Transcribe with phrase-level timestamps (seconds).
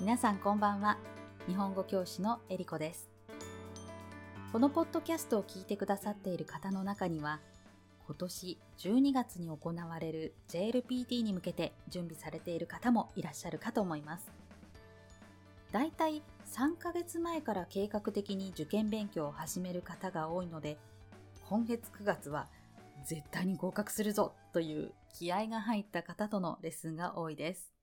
[0.00, 0.96] 皆さんこんばんは。
[1.48, 3.10] 日本語教師のえりこです。
[4.52, 7.40] このポッドキャストを聞いてくださっている方の中には
[8.06, 14.30] 今年12月に行われる JLPT に向けて準備されている方もいらっしゃるかと思います。
[15.72, 20.78] だいたい3ヶ月前から計画的に受験勉強を始める方が多いので
[21.48, 22.46] 今月9月は
[23.04, 27.77] 絶対に合格するぞという気合が入った方とのレッスンが多いです。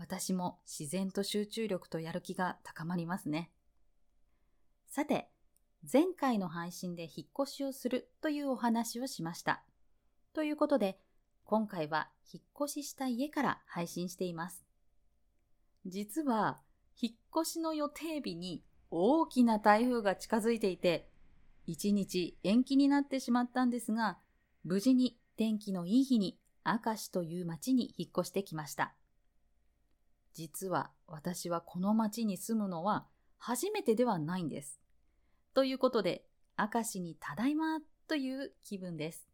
[0.00, 3.50] 私も自然と集中力とやる気が高まりますね。
[4.88, 5.28] さて、
[5.92, 9.62] 前回の配信で引っ越しをするというお話をしました。
[10.32, 10.98] ということで、
[11.44, 14.64] 今回は引っ越しした家から配信しています。
[15.84, 16.60] 実は、
[16.98, 21.10] 引っ越しの予定日に大きな台風が近づいていて、
[21.66, 24.18] 一日延期になってしまったんですが、
[24.64, 28.94] 無事に天気のいい日に明石という町に引っ越してきました。
[30.32, 33.06] 実は私はこの町に住むのは
[33.38, 34.80] 初めてではないんです。
[35.54, 36.24] ということで、
[36.58, 39.26] 明石にただいまという気分です。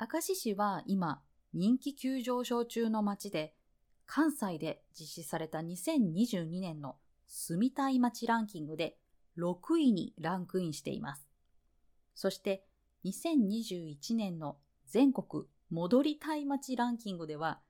[0.00, 1.20] 明石市は今
[1.52, 3.54] 人気急上昇中の町で、
[4.06, 8.96] 関西で実施された2022年の住みたい街ランキングで
[9.38, 11.28] 6位にランクインしています。
[12.14, 12.64] そして
[13.04, 17.60] 2021年の全国戻りたい街ランキングでは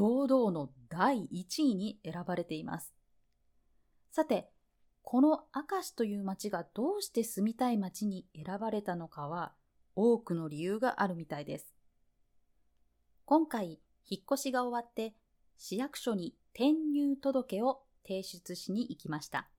[0.00, 2.94] 堂々の第1位に選ばれています。
[4.10, 4.48] さて、
[5.02, 9.52] この明石という街がどうして住みたい街に選ばれたのかは
[9.94, 11.74] 多くの理由があるみたいです。
[13.26, 13.78] 今回、
[14.08, 15.12] 引っ越しが終わって
[15.58, 19.50] 市役所に転入届を提出しに行きました。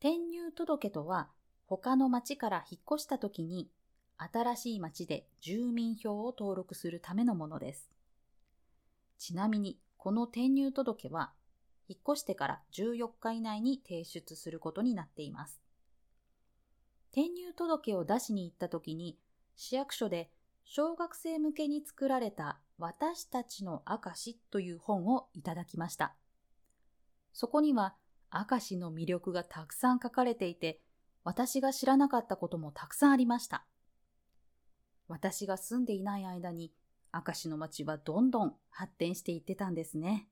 [0.00, 1.30] 転入届とは、
[1.64, 3.70] 他の町から引っ越した時に、
[4.18, 7.95] 新しい町で住民票を登録するためのものです。
[9.18, 11.32] ちなみに、この転入届は、
[11.88, 15.60] 引っ越してから14日以内に提出することになっています。
[17.12, 19.18] 転入届を出しに行った時に、
[19.54, 20.30] 市役所で
[20.64, 26.14] 小学生向けに作られた私たちの証という本をいただきました。
[27.32, 27.94] そこには
[28.32, 30.80] 明石の魅力がたくさん書かれていて、
[31.24, 33.64] 私が知らなかったこともたくさんありました。
[35.08, 36.72] 私が住んでいない間に、
[37.26, 40.28] 明石の街はどんどん発展していってたんですね。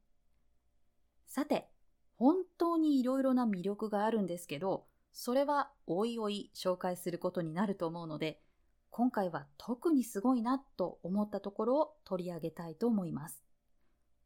[1.26, 1.70] さて、
[2.16, 8.40] 本当にいろいろな魅力があるんですけど、それはおいおい紹介することになると思うので、
[8.90, 13.42] 今回は特にすごいなと思ったところを取り上げたいと思います。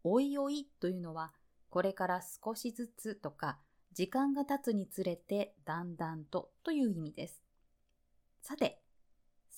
[0.05, 1.33] おいおいというのは
[1.71, 3.59] これから少しずつとか、
[3.93, 7.43] 時間が経つにつれてだんだんとという意味です。
[8.43, 8.83] さて、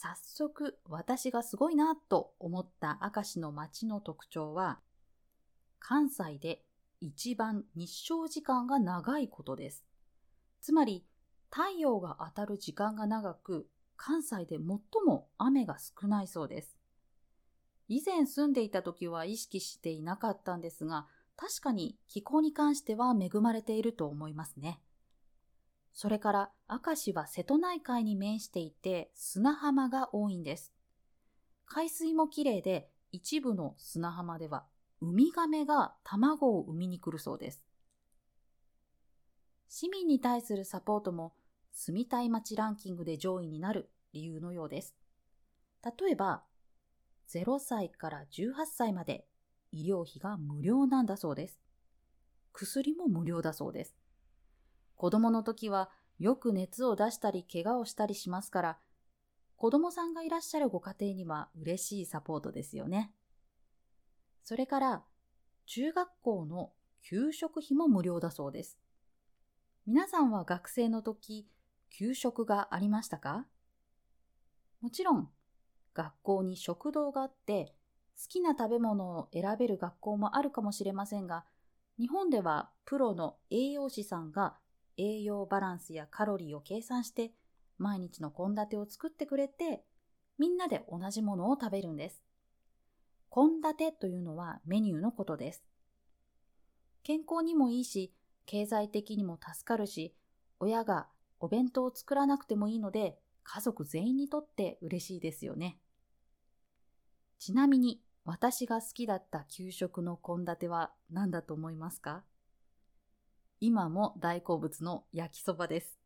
[0.03, 4.81] 早速私がすごいなと思った明石の街の特徴は、
[5.79, 6.65] 関西で
[7.03, 9.85] 一番日照時間が長いことです。
[10.63, 11.05] つまり、
[11.51, 13.69] 太陽が当たる時間が長く、
[13.99, 14.61] 関西で最
[15.05, 16.79] も雨が少ないそうです。
[17.87, 24.81] 以前住んでいた時は意識していなかったんですが、確かに気候に関しては恵まれていると思いますね。
[25.93, 30.73] それから明石は瀬戸内海に面していて砂浜が多いんです。
[31.67, 34.65] 海水もきれいで一部の砂浜では
[35.01, 37.63] ウミガメが卵を産みに来るそうです。
[39.69, 41.33] 市民に対するサポートも
[41.73, 44.95] 住みたい街ランキングで上位になる理由のようです。
[45.85, 46.43] 例えば、
[47.29, 49.27] 0歳から18歳まで
[49.71, 51.61] 医療費が無料なんだそうです。
[52.53, 53.95] 薬も無料だそうです。
[55.01, 55.89] 子供の時は
[56.19, 58.79] よく熱を出したり怪我をしたりしますから、
[59.57, 63.11] 子供さんがいらっしゃるご家庭には嬉しいサポートですよね。
[64.45, 65.03] それから、
[65.65, 68.79] 中学校の給食費も無料だそうです。
[69.87, 71.49] 皆さんは学生の時、
[71.89, 73.47] 給食がありましたか？
[74.83, 75.31] もちろん、
[75.95, 77.75] 学校に食堂があって、
[78.23, 81.47] 好きな食べ物を選べる学校もあるかもしれませんが、
[81.99, 84.59] 日本ではプロの栄養士さんが
[85.01, 87.33] 栄養バランスやカロリーを計算して
[87.79, 89.83] 毎日の献立を作ってくれて、
[90.39, 92.23] みんなで同じものを食べるんです。
[93.33, 95.63] 献立というのはメニューのことです。
[97.03, 98.13] 健康にもいいし、
[98.45, 100.15] 経済的にも助かるし、
[100.59, 101.09] 親が
[101.39, 105.79] お弁当を作らなくてもいいので、家族全員にとって嬉しいですよね。
[107.39, 112.23] ちなみに私が好きだった給食の献立は何だと思いますか？
[113.61, 115.99] 今も大好物の焼きそばです。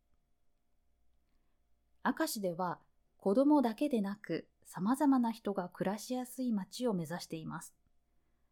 [2.04, 2.80] 明石では
[3.16, 7.72] 子供だけでなく様々な人が暮らしやすい街を目指しています。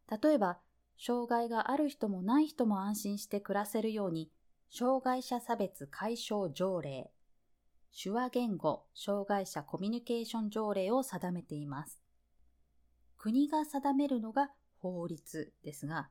[0.09, 0.57] 例えば、
[0.97, 4.31] 障害がある人もない人も安心して暮らせるように、
[4.69, 7.11] 障害者差別解消条例、
[7.95, 11.99] 手話言語障害者コミュニケーション条例を定めています。
[13.17, 16.09] 国が定めるのが法律ですが、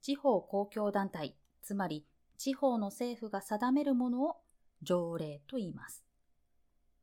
[0.00, 1.36] 地方公共団体、
[1.66, 2.06] つまり
[2.38, 4.36] 地方の政府が定めるものを
[4.82, 6.04] 条例と言います。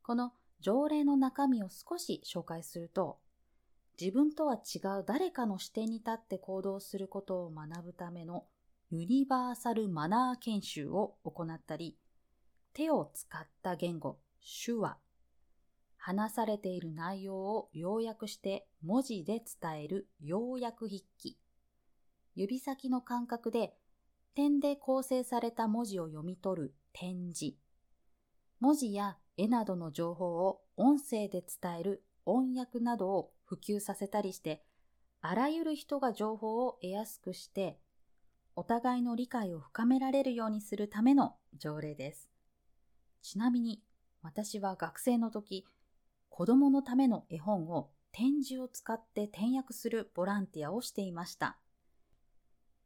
[0.02, 0.32] この
[0.62, 3.20] 条例の中身を少し紹介すると、
[4.00, 8.46] 自分とは違う誰かの視点に立って行動することを学ぶための
[8.90, 11.98] ユニバーサルマナー研修を行ったり、
[12.72, 14.18] 手を使った言語、
[14.66, 14.98] 手話、
[15.98, 21.38] 話されている内容を要約して文字で伝える要約筆記、
[22.36, 23.76] 指先の感覚で
[24.36, 27.58] 点で構成された文字を読み取る点字、
[28.60, 34.64] 文字や絵などの情報を音声で伝える音訳などを普及させたりして、
[35.22, 37.78] あらゆる人が情報を得やすくして、
[38.56, 42.30] お互いの理解を深められるようにするための条例です。
[43.22, 43.82] ちなみに、
[44.22, 45.66] 私は学生の時、
[46.30, 51.58] 子供のための絵本を点字を使って転訳するボランティアをしていました。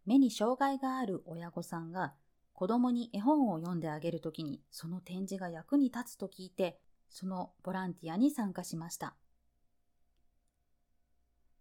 [0.07, 2.13] 目に障害がある親御さんが
[2.54, 9.15] 子供に絵本を読んであげるときにその展示が役に立つと聞いて、そのボランティアに参加しました。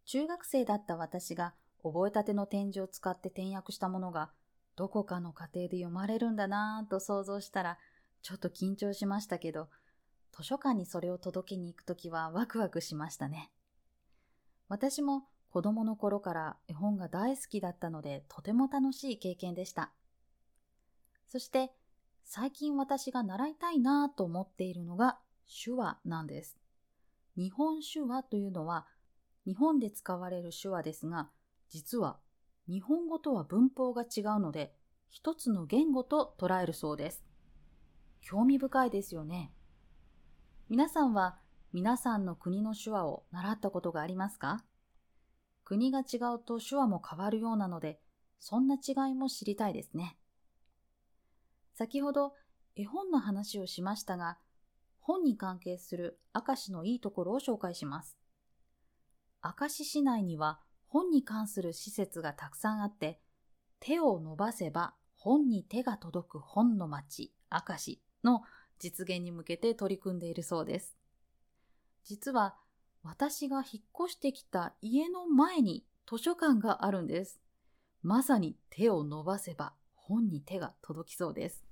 [0.06, 4.30] 中学生だった私が覚えたての展示を使って転訳したものが
[4.76, 7.78] どこかの家庭で読まれるんだなぁと想像したら
[8.22, 9.68] ちょっと緊張しましたけど
[10.32, 13.50] 図書館にそれを届けに行くときはワクワクしましたね。
[14.68, 15.24] 私も
[15.56, 19.90] 子供の頃から絵本が大好きだったのでとても楽しい経験でした。
[21.26, 21.72] そして
[22.24, 25.16] 最近私が習いたいなぁと思っているのが
[25.64, 26.58] 手話なんです。
[27.38, 28.84] 日本手話というのは
[29.46, 31.30] 日本で使われる手話ですが、
[31.70, 32.18] 実は
[32.68, 34.74] 日本語とは文法が違うので、
[35.08, 37.24] 一つの言語と捉えるそうです。
[38.20, 39.54] 興味深いですよね。
[40.68, 41.38] 皆さんは
[41.72, 44.62] 皆さんの国の手話を習ったことがありますか？
[45.66, 47.98] 国が違うと手話も変わるようなので、
[48.38, 50.16] そんな違いも知りたいですね。
[51.74, 52.34] 先ほど
[52.76, 54.38] 絵本の話をしましたが、
[55.00, 58.16] 本に関係する明石のいいところを紹介します。
[59.42, 63.20] 明石市内には本に関する施設がたくさんあって、
[63.80, 68.42] 手を伸ばせば本に手が届く本の町、明石の
[68.78, 70.96] 実現に向けて取り組んでいるそうです。
[72.04, 72.54] 実は
[73.08, 77.40] 私が引っ越してきた家の前に図書館があるんです。
[78.02, 81.64] まさに手を伸ばせば本に手が届きそうです。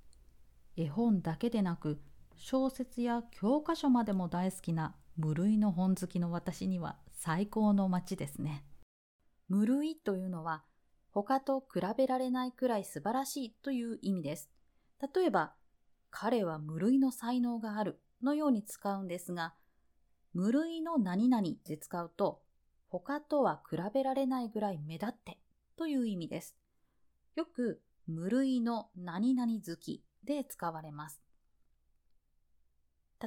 [0.77, 1.99] 絵本だけでなく
[2.35, 8.63] 小説や教科書までも大好きな無類の本好きの私には最高の街ですね。
[9.49, 10.63] 無類というのは
[11.11, 14.49] 他と比べられないくらい素晴らしいという意味です。
[15.13, 15.53] 例えば、
[16.11, 19.53] 彼は無類の才能があるのように使うんですが、
[20.35, 22.41] 無類の何々で使うと、
[22.89, 25.39] 他とは比べられないぐらい目立って
[25.77, 26.57] という意味です。
[27.35, 31.21] よく無類の何々好きで使われます。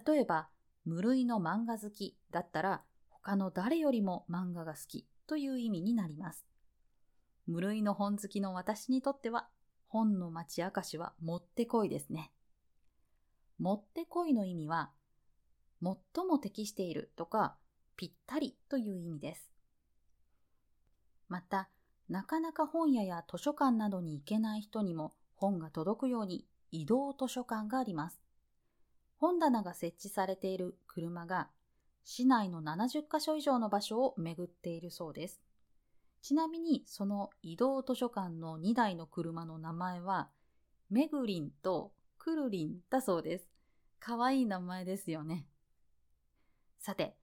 [0.07, 0.51] 例えば、
[0.85, 6.47] 無類の漫画好きだったら、他の誰よりも漫画が好きという意味になります。
[7.47, 9.49] 無類の本好きの私にとっては、
[9.87, 12.33] 本の町明石はもってこいですね。
[13.59, 14.91] もってこいの意味は、
[15.82, 17.56] 最も適しているとか、
[17.97, 19.50] ぴったりという意味です。
[21.28, 21.68] また、
[22.08, 28.20] なかなか本屋や図書館などに行けない人にも本が届くように移動図書館があります。
[29.18, 31.49] 本棚が設置されている車が
[32.04, 35.40] 市内の70カ所以上の場所を巡っているそうです。
[36.23, 40.28] ちなみにその移動図書館の2台の車の名前は
[40.90, 43.49] めぐりんとくるりんだそうです。
[44.00, 45.47] かわいい名前ですよね。
[46.78, 47.16] さて、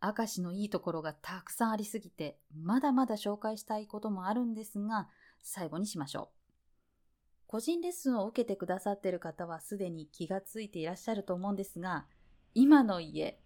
[0.00, 5.08] 明石のいいところがたくさんありすぎて、まだまだ紹介したいこともあるんですが、
[5.42, 6.38] 最後にしましょう。
[7.46, 12.06] 個人レッスンを受けてくださっている方はすでに気がついていらっしゃると思うんですが、
[12.54, 13.40] 今の家、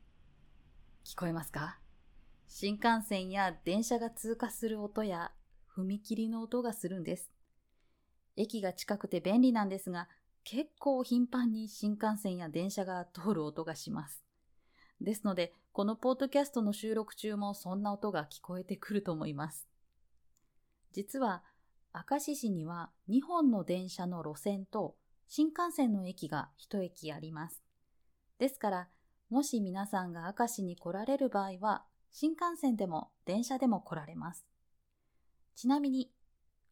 [1.04, 1.78] 聞こえますか？
[2.48, 5.32] 新幹線や電車が通過する音や
[5.76, 7.30] 踏切の音がするんです。
[8.36, 10.08] 駅が近くて便利なんですが、
[10.44, 14.22] 結構頻繁に新幹線や電車が通る音がします。
[15.02, 19.68] ですので、このポッドキャストの収録中もそんな音が聞こえてくると思います。
[20.92, 21.42] 実は、
[21.94, 24.96] 明石市には2本の電車の路線と
[25.28, 27.62] 新幹線の駅が1駅あります。
[28.38, 28.88] ですから、
[29.28, 34.46] もし皆さんが明石に来られる場合は、新幹線でも電車でも来られます。
[35.54, 36.12] ちなみに、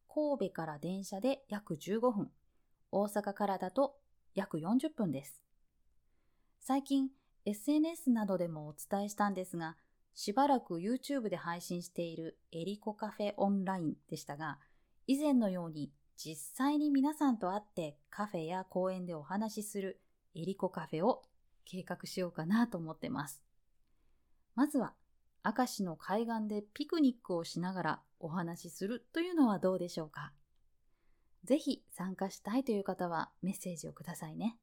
[0.07, 2.31] 神戸から電車で約15分、
[2.91, 3.95] 大阪からだと
[4.35, 5.41] 約40分です。
[6.59, 7.09] 最近、
[7.45, 9.77] SNS などでもお伝えしたんですが、
[10.13, 14.59] しばらく YouTube で配信しているエリコカフェオンラインでしたが、
[15.07, 19.99] 以前のように実際に皆さんと会ってカフェや公園でお話しする
[20.35, 21.23] エリコカフェを
[21.65, 23.43] 計画しようかなと思ってます。
[24.55, 24.93] まずは、
[25.43, 30.33] 明石の海岸でピクニックをしながらお話しするというのはどうでしょうか。
[31.43, 34.59] ぜひ参加したいという方はメッセージをくださいね。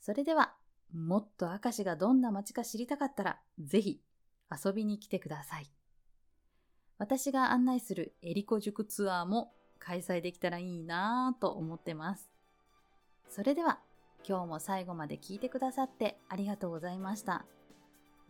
[0.00, 0.56] それでは、
[0.92, 4.02] もっと明石がどんな街か知りたかったら、ぜひ
[4.50, 5.70] 遊びに来てください。
[6.98, 12.30] 私が案内するエリコ塾ツアーも開催できたらいいなぁと思ってます。
[13.28, 13.80] それでは
[14.26, 17.44] 今日も最後まで聞いてくださってありがとうございました。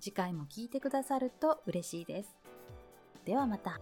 [0.00, 2.34] 次回も聞いてくださると嬉しいです。
[3.24, 3.80] ではまた。